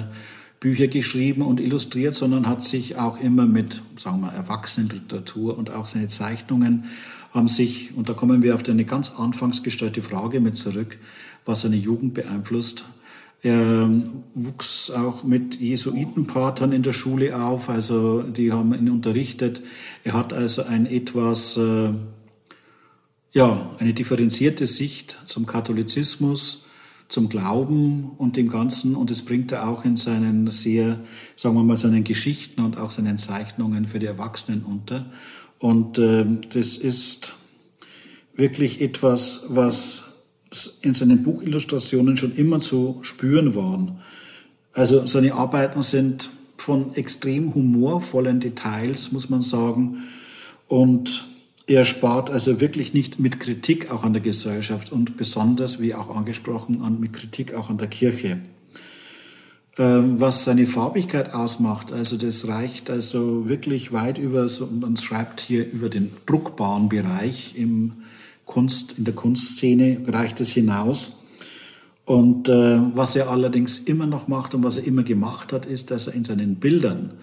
Bücher 0.63 0.87
geschrieben 0.87 1.41
und 1.41 1.59
illustriert, 1.59 2.15
sondern 2.15 2.47
hat 2.47 2.63
sich 2.63 2.95
auch 2.95 3.19
immer 3.19 3.45
mit, 3.45 3.81
sagen 3.97 4.21
wir, 4.21 4.31
Erwachsenenliteratur 4.31 5.57
und 5.57 5.71
auch 5.71 5.87
seine 5.87 6.07
Zeichnungen 6.07 6.85
haben 7.31 7.49
sich, 7.49 7.93
und 7.97 8.07
da 8.07 8.13
kommen 8.13 8.41
wir 8.41 8.55
auf 8.55 8.65
eine 8.69 8.85
ganz 8.85 9.11
anfangs 9.11 9.61
gestellte 9.61 10.01
Frage 10.01 10.39
mit 10.39 10.55
zurück, 10.55 10.97
was 11.43 11.61
seine 11.61 11.75
Jugend 11.75 12.13
beeinflusst. 12.13 12.85
Er 13.41 13.89
wuchs 14.35 14.89
auch 14.89 15.25
mit 15.25 15.59
Jesuitenpatern 15.59 16.71
in 16.71 16.81
der 16.81 16.93
Schule 16.93 17.37
auf, 17.37 17.69
also 17.69 18.21
die 18.21 18.53
haben 18.53 18.73
ihn 18.73 18.89
unterrichtet. 18.89 19.61
Er 20.05 20.13
hat 20.13 20.31
also 20.31 20.63
ein 20.63 20.85
etwas, 20.85 21.57
äh, 21.57 21.89
ja, 23.33 23.69
eine 23.79 23.93
differenzierte 23.93 24.65
Sicht 24.65 25.17
zum 25.25 25.45
Katholizismus, 25.45 26.67
zum 27.13 27.29
Glauben 27.29 28.09
und 28.17 28.37
dem 28.37 28.49
Ganzen. 28.49 28.95
Und 28.95 29.11
das 29.11 29.21
bringt 29.21 29.51
er 29.51 29.69
auch 29.69 29.85
in 29.85 29.97
seinen 29.97 30.49
sehr, 30.49 30.99
sagen 31.35 31.53
wir 31.53 31.63
mal, 31.63 31.77
seinen 31.77 32.03
Geschichten 32.03 32.61
und 32.61 32.79
auch 32.79 32.89
seinen 32.89 33.19
Zeichnungen 33.19 33.85
für 33.85 33.99
die 33.99 34.07
Erwachsenen 34.07 34.63
unter. 34.63 35.05
Und 35.59 35.99
äh, 35.99 36.25
das 36.49 36.75
ist 36.75 37.33
wirklich 38.35 38.81
etwas, 38.81 39.45
was 39.49 40.05
in 40.81 40.95
seinen 40.95 41.21
Buchillustrationen 41.21 42.17
schon 42.17 42.35
immer 42.35 42.59
zu 42.59 42.97
spüren 43.03 43.53
waren. 43.53 43.99
Also 44.73 45.05
seine 45.05 45.35
Arbeiten 45.35 45.83
sind 45.83 46.31
von 46.57 46.95
extrem 46.95 47.53
humorvollen 47.53 48.39
Details, 48.39 49.11
muss 49.11 49.29
man 49.29 49.43
sagen. 49.43 50.03
Und 50.67 51.25
er 51.67 51.85
spart 51.85 52.29
also 52.29 52.59
wirklich 52.59 52.93
nicht 52.93 53.19
mit 53.19 53.39
Kritik 53.39 53.91
auch 53.91 54.03
an 54.03 54.13
der 54.13 54.21
Gesellschaft 54.21 54.91
und 54.91 55.17
besonders, 55.17 55.79
wie 55.79 55.95
auch 55.95 56.15
angesprochen, 56.15 56.81
an, 56.81 56.99
mit 56.99 57.13
Kritik 57.13 57.53
auch 57.53 57.69
an 57.69 57.77
der 57.77 57.87
Kirche. 57.87 58.39
Ähm, 59.77 60.19
was 60.19 60.43
seine 60.43 60.67
Farbigkeit 60.67 61.33
ausmacht, 61.33 61.91
also 61.91 62.17
das 62.17 62.47
reicht 62.47 62.89
also 62.89 63.47
wirklich 63.47 63.91
weit 63.91 64.17
über, 64.17 64.47
so, 64.47 64.67
man 64.67 64.97
schreibt 64.97 65.39
hier 65.39 65.67
über 65.71 65.89
den 65.89 66.11
druckbaren 66.25 66.89
Bereich 66.89 67.55
im 67.57 67.93
Kunst, 68.45 68.99
in 68.99 69.05
der 69.05 69.15
Kunstszene 69.15 70.01
reicht 70.07 70.41
es 70.41 70.51
hinaus. 70.51 71.19
Und 72.05 72.49
äh, 72.49 72.79
was 72.95 73.15
er 73.15 73.29
allerdings 73.29 73.79
immer 73.79 74.05
noch 74.05 74.27
macht 74.27 74.53
und 74.53 74.63
was 74.63 74.77
er 74.77 74.83
immer 74.83 75.03
gemacht 75.03 75.53
hat, 75.53 75.65
ist, 75.65 75.89
dass 75.89 76.07
er 76.07 76.13
in 76.13 76.25
seinen 76.25 76.55
Bildern 76.55 77.13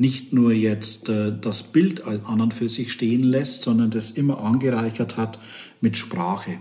nicht 0.00 0.32
nur 0.32 0.50
jetzt 0.52 1.10
äh, 1.10 1.30
das 1.38 1.62
Bild 1.62 2.02
an 2.06 2.40
und 2.40 2.54
für 2.54 2.70
sich 2.70 2.90
stehen 2.90 3.22
lässt, 3.22 3.62
sondern 3.62 3.90
das 3.90 4.10
immer 4.10 4.42
angereichert 4.42 5.18
hat 5.18 5.38
mit 5.82 5.98
Sprache. 5.98 6.52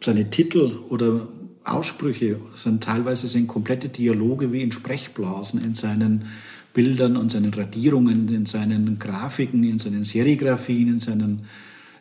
Seine 0.00 0.28
Titel 0.28 0.78
oder 0.90 1.26
Aussprüche 1.64 2.38
sind 2.56 2.84
teilweise 2.84 3.26
sind 3.26 3.48
komplette 3.48 3.88
Dialoge 3.88 4.52
wie 4.52 4.60
in 4.60 4.70
Sprechblasen 4.70 5.64
in 5.64 5.72
seinen 5.72 6.26
Bildern 6.74 7.16
und 7.16 7.32
seinen 7.32 7.54
Radierungen, 7.54 8.28
in 8.28 8.44
seinen 8.44 8.98
Grafiken, 8.98 9.64
in 9.64 9.78
seinen 9.78 10.04
Serigraphien, 10.04 10.88
in 10.88 11.00
seinen 11.00 11.46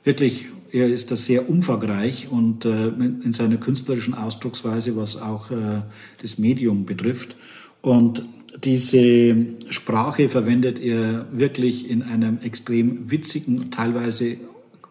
wirklich 0.03 0.47
er 0.73 0.87
ist 0.87 1.11
da 1.11 1.15
sehr 1.15 1.49
umfangreich 1.49 2.27
und 2.29 2.65
äh, 2.65 2.87
in 2.89 3.31
seiner 3.31 3.55
künstlerischen 3.55 4.13
Ausdrucksweise, 4.13 4.97
was 4.97 5.15
auch 5.21 5.49
äh, 5.49 5.83
das 6.21 6.37
Medium 6.39 6.85
betrifft. 6.85 7.37
Und 7.81 8.21
diese 8.63 9.35
Sprache 9.69 10.29
verwendet 10.29 10.79
er 10.79 11.27
wirklich 11.31 11.89
in 11.89 12.03
einem 12.03 12.39
extrem 12.41 13.11
witzigen, 13.11 13.71
teilweise 13.71 14.37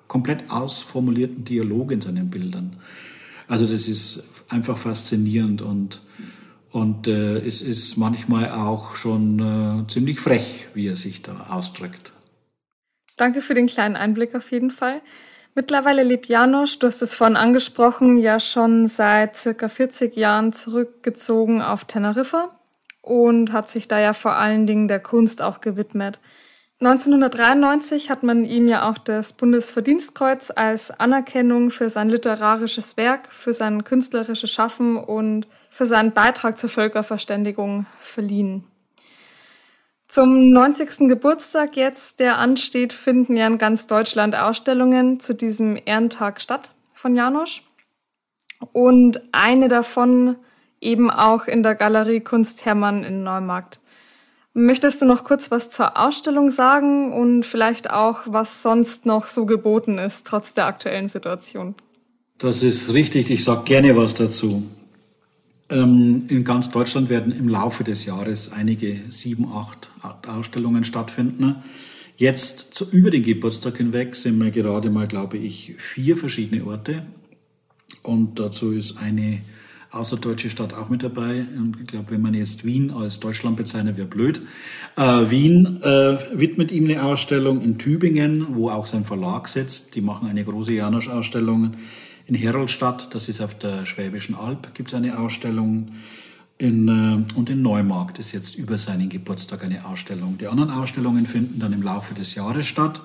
komplett 0.07 0.51
ausformulierten 0.51 1.45
Dialog 1.45 1.91
in 1.93 2.01
seinen 2.01 2.31
Bildern. 2.31 2.77
Also 3.49 3.67
das 3.67 3.89
ist 3.89 4.25
einfach 4.49 4.79
faszinierend 4.79 5.63
und, 5.63 6.01
und 6.71 7.09
äh, 7.09 7.39
es 7.39 7.63
ist 7.63 7.97
manchmal 7.97 8.51
auch 8.51 8.95
schon 8.95 9.41
äh, 9.41 9.89
ziemlich 9.89 10.21
frech, 10.21 10.69
wie 10.75 10.87
er 10.87 10.95
sich 10.95 11.23
da 11.23 11.47
ausdrückt. 11.49 12.13
Danke 13.17 13.43
für 13.43 13.55
den 13.55 13.67
kleinen 13.67 13.97
Einblick 13.97 14.35
auf 14.35 14.53
jeden 14.53 14.71
Fall. 14.71 15.01
Mittlerweile 15.55 16.03
lebt 16.03 16.27
Janusz, 16.27 16.79
du 16.79 16.87
hast 16.87 17.01
es 17.01 17.15
vorhin 17.15 17.37
angesprochen, 17.37 18.19
ja 18.19 18.39
schon 18.39 18.87
seit 18.87 19.37
circa 19.37 19.69
40 19.69 20.15
Jahren 20.15 20.53
zurückgezogen 20.53 21.63
auf 21.63 21.87
Teneriffa 21.87 22.56
und 23.07 23.53
hat 23.53 23.71
sich 23.71 23.87
da 23.87 24.01
ja 24.01 24.13
vor 24.13 24.35
allen 24.35 24.67
Dingen 24.67 24.89
der 24.89 24.99
Kunst 24.99 25.41
auch 25.41 25.61
gewidmet. 25.61 26.19
1993 26.81 28.11
hat 28.11 28.23
man 28.23 28.45
ihm 28.45 28.67
ja 28.67 28.91
auch 28.91 28.99
das 28.99 29.33
Bundesverdienstkreuz 29.33 30.53
als 30.55 30.91
Anerkennung 30.91 31.71
für 31.71 31.89
sein 31.89 32.11
literarisches 32.11 32.97
Werk, 32.99 33.33
für 33.33 33.53
sein 33.53 33.85
künstlerisches 33.85 34.51
Schaffen 34.51 34.97
und 34.97 35.47
für 35.71 35.87
seinen 35.87 36.13
Beitrag 36.13 36.59
zur 36.59 36.69
Völkerverständigung 36.69 37.87
verliehen. 38.01 38.65
Zum 40.09 40.51
90. 40.51 41.09
Geburtstag 41.09 41.77
jetzt, 41.77 42.21
der 42.21 42.39
ansteht, 42.39 42.93
finden 42.93 43.37
ja 43.37 43.47
in 43.47 43.59
ganz 43.59 43.87
Deutschland 43.87 44.35
Ausstellungen 44.35 45.21
zu 45.21 45.35
diesem 45.35 45.79
Ehrentag 45.83 46.41
statt 46.41 46.73
von 46.95 47.15
Janosch. 47.15 47.63
Und 48.73 49.21
eine 49.33 49.69
davon 49.69 50.37
eben 50.81 51.11
auch 51.11 51.47
in 51.47 51.63
der 51.63 51.75
Galerie 51.75 52.21
Kunst 52.21 52.65
Hermann 52.65 53.05
in 53.05 53.23
Neumarkt. 53.23 53.81
Möchtest 54.55 55.03
du 55.03 55.07
noch 55.07 55.25
kurz 55.25 55.51
was 55.51 55.71
zur 55.71 55.99
Ausstellung 55.99 56.51
sagen 56.51 57.13
und 57.13 57.45
vielleicht 57.45 57.91
auch, 57.91 58.21
was 58.25 58.63
sonst 58.63 59.05
noch 59.05 59.27
so 59.27 59.45
geboten 59.45 59.99
ist, 59.99 60.27
trotz 60.27 60.55
der 60.55 60.67
aktuellen 60.67 61.09
Situation? 61.09 61.75
Das 62.39 62.63
ist 62.63 62.95
richtig, 62.95 63.31
ich 63.31 63.45
sage 63.45 63.65
gerne 63.65 63.97
was 63.97 64.15
dazu. 64.15 64.65
Ähm, 65.69 66.25
in 66.29 66.45
ganz 66.45 66.71
Deutschland 66.71 67.11
werden 67.11 67.33
im 67.33 67.49
Laufe 67.49 67.85
des 67.85 68.05
Jahres 68.05 68.53
einige 68.53 69.01
sieben, 69.09 69.53
acht 69.53 69.91
Ausstellungen 70.27 70.85
stattfinden. 70.85 71.57
Jetzt 72.17 72.75
zu, 72.75 72.89
über 72.91 73.11
den 73.11 73.25
Geburtstag 73.25 73.77
hinweg 73.77 74.15
sind 74.15 74.43
wir 74.43 74.51
gerade 74.51 74.91
mal, 74.91 75.07
glaube 75.07 75.37
ich, 75.37 75.75
vier 75.77 76.17
verschiedene 76.17 76.65
Orte. 76.65 77.05
Und 78.03 78.39
dazu 78.39 78.73
ist 78.73 78.99
eine 78.99 79.41
außerdeutsche 79.97 80.51
Stadt 80.51 80.75
auch 80.75 80.89
mit 80.89 81.03
dabei. 81.03 81.47
Und 81.57 81.79
ich 81.81 81.87
glaube, 81.87 82.11
wenn 82.11 82.23
man 82.23 82.35
jetzt 82.35 82.65
Wien 82.65 82.91
als 82.91 83.21
Deutschland 83.21 83.57
bezeichnet, 83.57 83.97
wäre 83.97 84.07
blöd. 84.07 84.43
Äh, 84.97 85.31
Wien 85.31 85.83
äh, 85.83 86.19
widmet 86.33 86.73
ihm 86.73 86.85
eine 86.85 87.03
Ausstellung 87.03 87.63
in 87.63 87.79
Tübingen, 87.79 88.55
wo 88.55 88.71
auch 88.71 88.87
sein 88.87 89.05
Verlag 89.05 89.49
sitzt. 89.49 89.95
Die 89.95 90.01
machen 90.01 90.29
eine 90.29 90.45
große 90.45 90.73
Janosch-Ausstellung 90.73 91.75
in 92.27 92.35
Herolstadt, 92.35 93.15
das 93.15 93.29
ist 93.29 93.41
auf 93.41 93.55
der 93.57 93.87
Schwäbischen 93.87 94.35
Alb, 94.35 94.75
gibt 94.75 94.89
es 94.89 94.95
eine 94.95 95.19
Ausstellung. 95.19 95.93
In, 96.59 96.89
äh, 96.89 97.39
und 97.39 97.51
in 97.51 97.63
Neumarkt 97.63 98.19
ist 98.19 98.33
jetzt 98.33 98.57
über 98.57 98.79
seinen 98.79 99.09
Geburtstag 99.09 99.63
eine 99.63 99.85
Ausstellung. 99.85 100.39
Die 100.39 100.47
anderen 100.47 100.71
Ausstellungen 100.71 101.27
finden 101.27 101.61
dann 101.61 101.73
im 101.73 101.83
Laufe 101.83 102.15
des 102.15 102.35
Jahres 102.35 102.67
statt. 102.67 103.03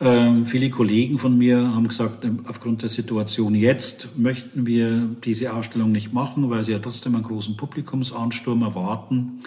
Ähm, 0.00 0.46
viele 0.46 0.70
Kollegen 0.70 1.18
von 1.18 1.36
mir 1.36 1.74
haben 1.74 1.88
gesagt, 1.88 2.24
ähm, 2.24 2.44
aufgrund 2.46 2.82
der 2.82 2.88
Situation 2.88 3.54
jetzt 3.54 4.16
möchten 4.16 4.64
wir 4.64 5.16
diese 5.24 5.52
Ausstellung 5.52 5.90
nicht 5.90 6.12
machen, 6.12 6.50
weil 6.50 6.62
sie 6.62 6.72
ja 6.72 6.78
trotzdem 6.78 7.16
einen 7.16 7.24
großen 7.24 7.56
Publikumsansturm 7.56 8.62
erwarten. 8.62 9.40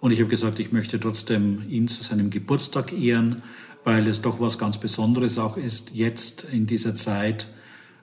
Und 0.00 0.10
ich 0.10 0.18
habe 0.18 0.28
gesagt, 0.28 0.58
ich 0.58 0.72
möchte 0.72 0.98
trotzdem 0.98 1.62
ihn 1.68 1.86
zu 1.86 2.02
seinem 2.02 2.30
Geburtstag 2.30 2.92
ehren, 2.92 3.42
weil 3.84 4.08
es 4.08 4.20
doch 4.20 4.40
was 4.40 4.58
ganz 4.58 4.78
Besonderes 4.78 5.38
auch 5.38 5.56
ist, 5.56 5.94
jetzt 5.94 6.46
in 6.52 6.66
dieser 6.66 6.96
Zeit 6.96 7.46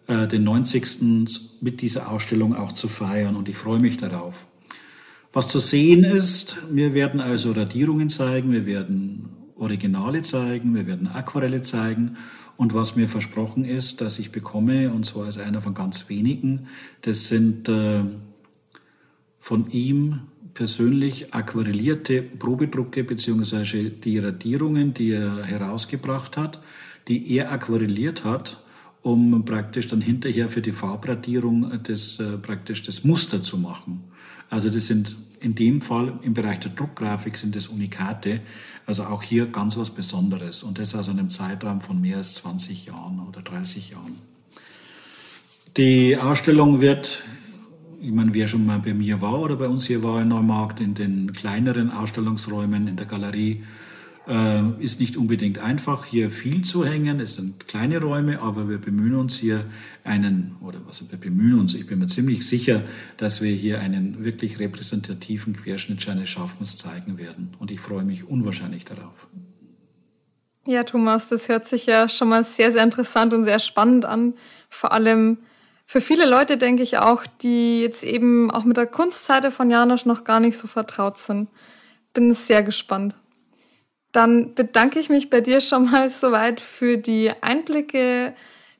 äh, 0.07 0.25
den 0.27 0.45
90. 0.45 1.59
mit 1.59 1.81
dieser 1.81 2.09
Ausstellung 2.09 2.55
auch 2.55 2.71
zu 2.71 2.87
feiern 2.87 3.35
und 3.35 3.49
ich 3.49 3.57
freue 3.57 3.79
mich 3.79 3.97
darauf. 3.97 4.45
Was 5.33 5.49
zu 5.49 5.59
sehen 5.59 6.05
ist, 6.05 6.57
wir 6.71 6.93
werden 6.93 7.19
also 7.19 7.51
Radierungen 7.51 8.07
zeigen, 8.07 8.51
wir 8.53 8.65
werden 8.65 9.29
Originale 9.55 10.21
zeigen, 10.21 10.75
wir 10.75 10.87
werden 10.87 11.07
Aquarelle 11.07 11.61
zeigen 11.61 12.17
und 12.57 12.73
was 12.73 12.95
mir 12.95 13.07
versprochen 13.07 13.65
ist, 13.65 14.01
dass 14.01 14.19
ich 14.19 14.31
bekomme, 14.31 14.91
und 14.91 15.05
zwar 15.05 15.25
als 15.25 15.37
einer 15.37 15.61
von 15.61 15.73
ganz 15.73 16.09
wenigen, 16.09 16.67
das 17.01 17.27
sind 17.27 17.69
äh, 17.69 18.03
von 19.39 19.69
ihm 19.71 20.21
persönlich 20.53 21.33
aquarellierte 21.33 22.21
Probedrucke 22.21 23.03
beziehungsweise 23.03 23.89
die 23.89 24.19
Radierungen, 24.19 24.93
die 24.93 25.11
er 25.11 25.43
herausgebracht 25.43 26.37
hat, 26.37 26.61
die 27.07 27.35
er 27.35 27.51
aquarelliert 27.51 28.23
hat 28.23 28.63
um 29.03 29.43
praktisch 29.43 29.87
dann 29.87 30.01
hinterher 30.01 30.49
für 30.49 30.61
die 30.61 30.71
Farbradierung 30.71 31.79
das, 31.83 32.19
äh, 32.19 32.37
praktisch 32.37 32.83
das 32.83 33.03
Muster 33.03 33.43
zu 33.43 33.57
machen. 33.57 34.05
Also 34.53 34.69
das 34.69 34.85
sind 34.85 35.17
in 35.39 35.55
dem 35.55 35.81
Fall 35.81 36.13
im 36.21 36.35
Bereich 36.35 36.59
der 36.59 36.69
Druckgrafik 36.69 37.39
sind 37.39 37.55
das 37.55 37.69
Unikate, 37.69 38.41
also 38.85 39.01
auch 39.05 39.23
hier 39.23 39.47
ganz 39.47 39.75
was 39.77 39.89
Besonderes 39.89 40.61
und 40.61 40.77
das 40.77 40.93
aus 40.93 41.09
einem 41.09 41.31
Zeitraum 41.31 41.81
von 41.81 41.99
mehr 41.99 42.17
als 42.17 42.35
20 42.35 42.85
Jahren 42.85 43.19
oder 43.27 43.41
30 43.41 43.89
Jahren. 43.89 44.15
Die 45.75 46.17
Ausstellung 46.17 46.81
wird, 46.81 47.23
ich 47.99 48.11
meine, 48.11 48.31
wer 48.35 48.47
schon 48.47 48.63
mal 48.63 48.77
bei 48.77 48.93
mir 48.93 49.21
war 49.21 49.39
oder 49.39 49.55
bei 49.55 49.67
uns 49.67 49.87
hier 49.87 50.03
war 50.03 50.21
in 50.21 50.27
Neumarkt, 50.27 50.79
in 50.81 50.93
den 50.93 51.33
kleineren 51.33 51.89
Ausstellungsräumen 51.89 52.87
in 52.87 52.95
der 52.95 53.07
Galerie 53.07 53.63
Äh, 54.25 54.81
ist 54.81 55.01
nicht 55.01 55.17
unbedingt 55.17 55.59
einfach, 55.59 56.05
hier 56.05 56.31
viel 56.31 56.63
zu 56.63 56.85
hängen. 56.85 57.19
Es 57.19 57.33
sind 57.33 57.67
kleine 57.67 57.99
Räume, 57.99 58.41
aber 58.41 58.69
wir 58.69 58.77
bemühen 58.77 59.15
uns 59.15 59.37
hier 59.37 59.65
einen, 60.05 60.55
oder 60.61 60.79
was 60.87 61.09
wir 61.09 61.17
bemühen 61.17 61.59
uns, 61.59 61.73
ich 61.73 61.87
bin 61.87 61.99
mir 61.99 62.07
ziemlich 62.07 62.47
sicher, 62.47 62.83
dass 63.17 63.41
wir 63.41 63.51
hier 63.51 63.81
einen 63.81 64.23
wirklich 64.23 64.59
repräsentativen 64.59 65.53
Querschnitt 65.53 66.01
seines 66.01 66.29
Schaffens 66.29 66.77
zeigen 66.77 67.17
werden. 67.17 67.53
Und 67.59 67.69
ich 67.69 67.81
freue 67.81 68.03
mich 68.03 68.25
unwahrscheinlich 68.25 68.85
darauf. 68.85 69.27
Ja, 70.65 70.85
Thomas, 70.85 71.27
das 71.27 71.49
hört 71.49 71.67
sich 71.67 71.85
ja 71.87 72.07
schon 72.07 72.29
mal 72.29 72.45
sehr, 72.45 72.71
sehr 72.71 72.83
interessant 72.83 73.33
und 73.33 73.43
sehr 73.43 73.59
spannend 73.59 74.05
an. 74.05 74.35
Vor 74.69 74.93
allem 74.93 75.39
für 75.85 75.99
viele 75.99 76.25
Leute, 76.25 76.57
denke 76.57 76.81
ich 76.81 76.97
auch, 76.97 77.25
die 77.41 77.81
jetzt 77.81 78.03
eben 78.03 78.49
auch 78.49 78.63
mit 78.63 78.77
der 78.77 78.87
Kunstseite 78.87 79.51
von 79.51 79.69
Janosch 79.69 80.05
noch 80.05 80.23
gar 80.23 80.39
nicht 80.39 80.57
so 80.57 80.67
vertraut 80.67 81.17
sind. 81.17 81.49
Bin 82.13 82.33
sehr 82.33 82.63
gespannt. 82.63 83.17
Dann 84.13 84.53
bedanke 84.53 84.99
ich 84.99 85.09
mich 85.09 85.29
bei 85.29 85.41
dir 85.41 85.59
schon 85.59 85.91
mal 85.91 86.09
soweit 86.09 86.61
für 86.61 86.97
die 86.97 87.31
Einblicke, 87.41 88.33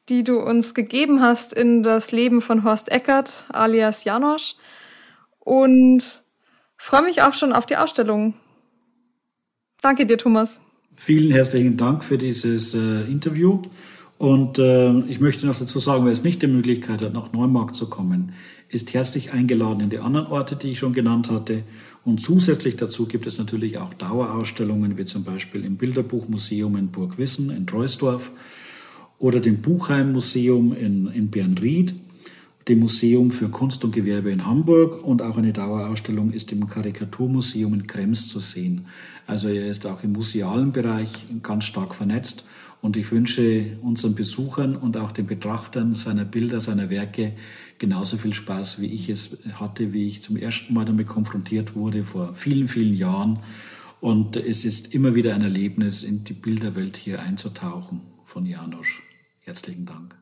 die 0.07 0.23
du 0.23 0.39
uns 0.39 0.73
gegeben 0.73 1.21
hast 1.21 1.53
in 1.53 1.81
das 1.83 2.11
Leben 2.11 2.39
von 2.39 2.63
Horst 2.63 2.91
Eckert 2.91 3.45
alias 3.49 4.03
Janosch 4.03 4.55
und 5.39 6.23
freue 6.77 7.01
mich 7.01 7.21
auch 7.23 7.33
schon 7.33 7.51
auf 7.51 7.65
die 7.65 7.77
Ausstellung. 7.77 8.35
Danke 9.81 10.05
dir, 10.05 10.17
Thomas. 10.17 10.61
Vielen 10.95 11.31
herzlichen 11.31 11.77
Dank 11.77 12.03
für 12.03 12.17
dieses 12.17 12.75
äh, 12.75 13.01
Interview. 13.01 13.61
Und 14.23 14.57
äh, 14.57 14.99
ich 15.09 15.19
möchte 15.19 15.45
noch 15.45 15.59
dazu 15.59 15.79
sagen, 15.79 16.05
wer 16.05 16.13
es 16.13 16.23
nicht 16.23 16.41
die 16.41 16.47
Möglichkeit 16.47 17.01
hat, 17.01 17.11
nach 17.11 17.33
Neumarkt 17.33 17.75
zu 17.75 17.89
kommen, 17.89 18.31
ist 18.69 18.93
herzlich 18.93 19.33
eingeladen 19.33 19.81
in 19.81 19.89
die 19.89 19.99
anderen 19.99 20.27
Orte, 20.27 20.55
die 20.55 20.71
ich 20.71 20.79
schon 20.79 20.93
genannt 20.93 21.29
hatte. 21.29 21.63
Und 22.05 22.21
zusätzlich 22.21 22.77
dazu 22.77 23.05
gibt 23.05 23.27
es 23.27 23.37
natürlich 23.37 23.79
auch 23.79 23.93
Dauerausstellungen, 23.93 24.97
wie 24.97 25.03
zum 25.03 25.25
Beispiel 25.25 25.65
im 25.65 25.75
Bilderbuchmuseum 25.75 26.77
in 26.77 26.87
Burgwissen 26.87 27.49
in 27.49 27.67
Treusdorf 27.67 28.31
oder 29.19 29.41
dem 29.41 29.61
Buchheim-Museum 29.61 30.73
in, 30.73 31.07
in 31.07 31.29
Bernried, 31.29 31.93
dem 32.69 32.79
Museum 32.79 33.29
für 33.29 33.49
Kunst 33.49 33.83
und 33.83 33.93
Gewerbe 33.93 34.31
in 34.31 34.45
Hamburg 34.45 35.05
und 35.05 35.21
auch 35.21 35.37
eine 35.37 35.51
Dauerausstellung 35.51 36.31
ist 36.31 36.49
im 36.53 36.65
Karikaturmuseum 36.69 37.73
in 37.73 37.87
Krems 37.87 38.29
zu 38.29 38.39
sehen. 38.39 38.85
Also 39.27 39.49
er 39.49 39.67
ist 39.67 39.85
auch 39.85 40.01
im 40.01 40.13
musealen 40.13 40.71
Bereich 40.71 41.09
ganz 41.41 41.65
stark 41.65 41.93
vernetzt 41.93 42.45
und 42.83 42.97
ich 42.97 43.13
wünsche 43.13 43.77
unseren 43.81 44.13
Besuchern 44.13 44.75
und 44.75 44.97
auch 44.97 45.13
den 45.13 45.25
Betrachtern 45.25 45.95
seiner 45.95 46.25
Bilder, 46.25 46.59
seiner 46.59 46.89
Werke 46.89 47.31
genauso 47.79 48.17
viel 48.17 48.33
Spaß, 48.33 48.81
wie 48.81 48.93
ich 48.93 49.07
es 49.07 49.37
hatte, 49.53 49.93
wie 49.93 50.05
ich 50.05 50.21
zum 50.21 50.35
ersten 50.35 50.73
Mal 50.73 50.83
damit 50.83 51.07
konfrontiert 51.07 51.75
wurde 51.75 52.03
vor 52.03 52.35
vielen, 52.35 52.67
vielen 52.67 52.93
Jahren. 52.93 53.39
Und 54.01 54.35
es 54.35 54.65
ist 54.65 54.93
immer 54.93 55.15
wieder 55.15 55.33
ein 55.33 55.41
Erlebnis, 55.43 56.03
in 56.03 56.25
die 56.25 56.33
Bilderwelt 56.33 56.97
hier 56.97 57.21
einzutauchen 57.21 58.01
von 58.25 58.45
Janosch. 58.45 59.01
Herzlichen 59.39 59.85
Dank. 59.85 60.17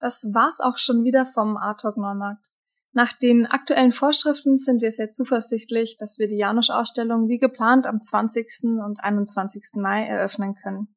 Das 0.00 0.24
war's 0.32 0.60
auch 0.60 0.78
schon 0.78 1.04
wieder 1.04 1.26
vom 1.26 1.58
Art 1.58 1.80
Talk 1.80 1.98
Neumarkt. 1.98 2.51
Nach 2.94 3.14
den 3.14 3.46
aktuellen 3.46 3.92
Vorschriften 3.92 4.58
sind 4.58 4.82
wir 4.82 4.92
sehr 4.92 5.10
zuversichtlich, 5.10 5.96
dass 5.98 6.18
wir 6.18 6.28
die 6.28 6.36
Janusz-Ausstellung 6.36 7.26
wie 7.28 7.38
geplant 7.38 7.86
am 7.86 8.02
20. 8.02 8.46
und 8.84 9.02
21. 9.02 9.76
Mai 9.76 10.04
eröffnen 10.04 10.54
können. 10.54 10.94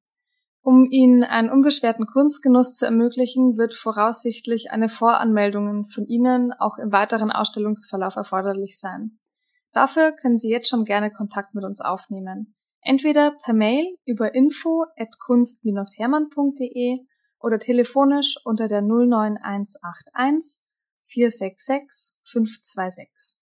Um 0.62 0.90
Ihnen 0.92 1.24
einen 1.24 1.50
unbeschwerten 1.50 2.06
Kunstgenuss 2.06 2.76
zu 2.76 2.86
ermöglichen, 2.86 3.58
wird 3.58 3.76
voraussichtlich 3.76 4.72
eine 4.72 4.90
Voranmeldung 4.90 5.88
von 5.88 6.06
Ihnen 6.06 6.52
auch 6.54 6.78
im 6.80 6.92
weiteren 6.92 7.32
Ausstellungsverlauf 7.32 8.18
erforderlich 8.18 8.78
sein. 8.78 9.20
Dafür 9.72 10.12
können 10.12 10.38
Sie 10.38 10.50
jetzt 10.50 10.68
schon 10.68 10.84
gerne 10.84 11.12
Kontakt 11.12 11.54
mit 11.54 11.64
uns 11.64 11.80
aufnehmen. 11.82 12.56
Entweder 12.82 13.38
per 13.44 13.54
Mail 13.54 13.86
über 14.06 14.36
info 14.36 14.86
at 14.98 15.18
kunst-hermann.de 15.20 17.06
oder 17.40 17.60
telefonisch 17.60 18.38
unter 18.44 18.68
der 18.68 18.82
09181 18.82 20.65
466 21.06 22.16
526. 22.24 23.42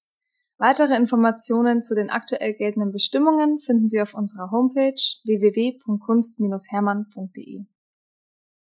Weitere 0.57 0.95
Informationen 0.95 1.83
zu 1.83 1.95
den 1.95 2.09
aktuell 2.09 2.53
geltenden 2.53 2.91
Bestimmungen 2.91 3.59
finden 3.59 3.89
Sie 3.89 4.01
auf 4.01 4.13
unserer 4.13 4.51
Homepage 4.51 5.01
www.kunst-hermann.de. 5.25 7.65